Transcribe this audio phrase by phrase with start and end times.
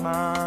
[0.00, 0.39] ます。